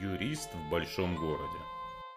[0.00, 1.58] Юрист в большом городе.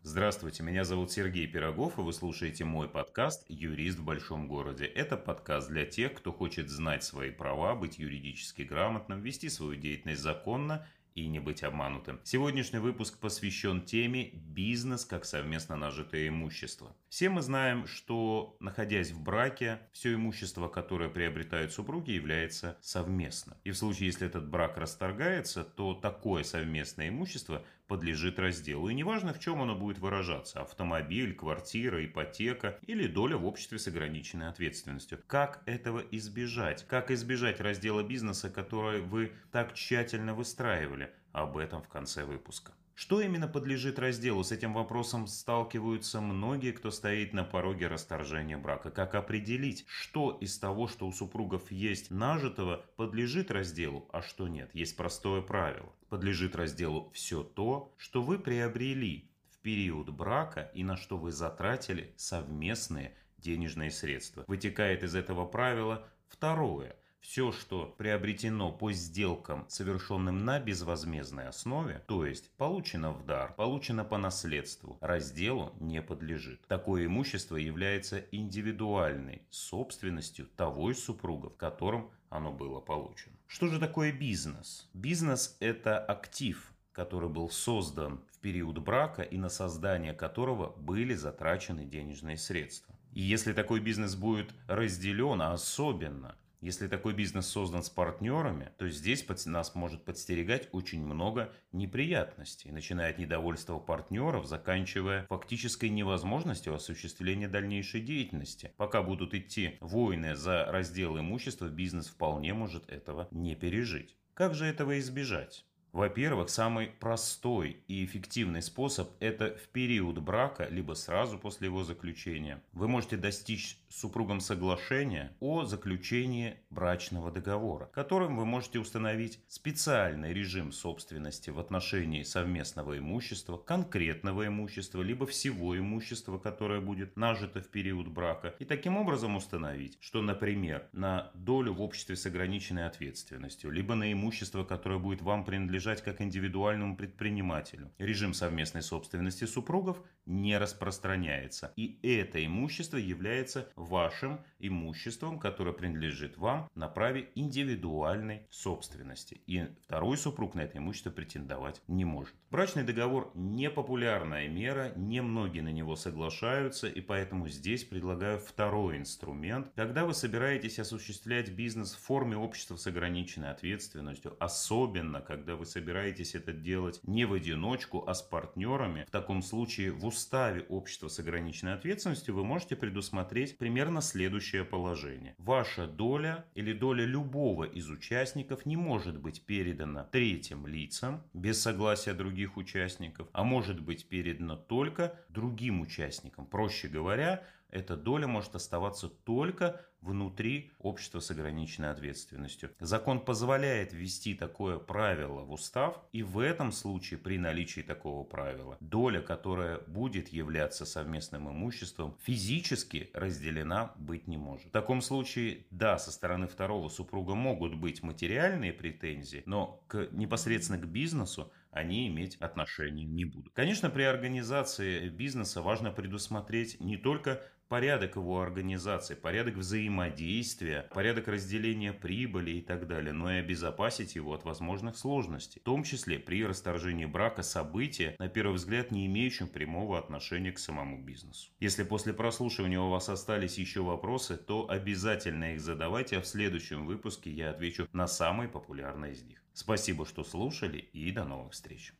[0.02, 4.86] Здравствуйте, меня зовут Сергей Пирогов, и вы слушаете мой подкаст «Юрист в большом городе».
[4.86, 10.22] Это подкаст для тех, кто хочет знать свои права, быть юридически грамотным, вести свою деятельность
[10.22, 12.20] законно и не быть обманутым.
[12.24, 16.96] Сегодняшний выпуск посвящен теме «Бизнес как совместно нажитое имущество».
[17.08, 23.58] Все мы знаем, что, находясь в браке, все имущество, которое приобретают супруги, является совместным.
[23.64, 28.90] И в случае, если этот брак расторгается, то такое совместное имущество подлежит разделу.
[28.90, 33.88] И неважно, в чем оно будет выражаться– автомобиль, квартира, ипотека или доля в обществе с
[33.88, 35.20] ограниченной ответственностью.
[35.28, 36.86] Как этого избежать?
[36.88, 41.12] Как избежать раздела бизнеса, который вы так тщательно выстраивали?
[41.32, 42.72] Об этом в конце выпуска.
[42.96, 44.42] Что именно подлежит разделу?
[44.46, 48.90] С этим вопросом сталкиваются многие, кто стоит на пороге расторжения брака.
[48.90, 54.70] Как определить, что из того, что у супругов есть нажитого, подлежит разделу, а что нет?
[54.74, 55.92] Есть простое правило.
[56.08, 62.14] Подлежит разделу все то, что вы приобрели в период брака и на что вы затратили
[62.16, 64.46] совместные денежные средства.
[64.48, 66.96] Вытекает из этого правила второе–
[67.28, 74.06] все, что приобретено по сделкам, совершенным на безвозмездной основе, то есть получено в дар, получено
[74.06, 76.62] по наследству, разделу не подлежит.
[76.68, 83.36] Такое имущество является индивидуальной собственностью того из супругов, которым оно было получено.
[83.48, 84.88] Что же такое бизнес?
[84.94, 91.86] Бизнес– это актив, который был создан в период брака и на создание которого были затрачены
[91.86, 92.96] денежные средства.
[93.14, 98.90] И если такой бизнес будет разделен, а особенно если такой бизнес создан с партнерами, то
[98.90, 106.74] здесь под, нас может подстерегать очень много неприятностей, начиная от недовольства партнеров, заканчивая фактической невозможностью
[106.74, 108.74] осуществления дальнейшей деятельности.
[108.78, 114.18] Пока будут идти войны за раздел имущества, бизнес вполне может этого не пережить.
[114.34, 115.68] Как же этого избежать?
[115.96, 122.62] Во-первых, самый простой и эффективный способ– это в период брака, либо сразу после его заключения.
[122.74, 130.34] Вы можете достичь с супругом соглашения о заключении брачного договора, которым вы можете установить специальный
[130.34, 137.70] режим собственности в отношении совместного имущества, конкретного имущества, либо всего имущества, которое будет нажито в
[137.70, 143.72] период брака, и таким образом установить, что, например, на долю в обществе с ограниченной ответственностью,
[143.72, 147.92] либо на имущество, которое будет вам принадлежать, принадлежать как индивидуальному предпринимателю.
[148.00, 151.72] Режим совместной собственности супругов не распространяется.
[151.76, 159.42] И это имущество является вашим имуществом, которое принадлежит вам на праве индивидуальной собственности.
[159.46, 162.34] И второй супруг на это имущество претендовать не может.
[162.50, 168.98] Брачный договор не популярная мера, не многие на него соглашаются, и поэтому здесь предлагаю второй
[168.98, 169.72] инструмент.
[169.76, 176.36] Когда вы собираетесь осуществлять бизнес в форме общества с ограниченной ответственностью, особенно когда вы собираетесь
[176.36, 181.20] это делать не в одиночку, а с партнерами, в таком случае в уставе общества с
[181.20, 185.36] ограниченной ответственностью вы можете предусмотреть примерно следующее положение.
[185.38, 192.14] Ваша доля или доля любого из участников не может быть передана третьим лицам без согласия
[192.14, 196.46] других участников, а может быть передана только другим участникам.
[196.46, 202.72] Проще говоря, эта доля может оставаться только внутри общества с ограниченной ответственностью.
[202.80, 208.78] Закон позволяет ввести такое правило в устав, и в этом случае при наличии такого правила
[208.80, 214.68] доля, которая будет являться совместным имуществом, физически разделена быть не может.
[214.68, 220.80] В таком случае, да, со стороны второго супруга могут быть материальные претензии, но к, непосредственно
[220.80, 223.54] к бизнесу они иметь отношения не будут.
[223.54, 231.94] Конечно, при организации бизнеса важно предусмотреть не только порядок его организации, порядок взаимодействия, порядок разделения
[231.94, 236.46] прибыли и так далее, но и обезопасить его от возможных сложностей, в том числе при
[236.46, 241.52] расторжении брака события, на первый взгляд, не имеющим прямого отношения к самому бизнесу.
[241.60, 246.86] Если после прослушивания у вас остались еще вопросы, то обязательно их задавайте, а в следующем
[246.86, 249.42] выпуске я отвечу на самые популярные из них.
[249.54, 251.94] Спасибо, что слушали и до новых встреч.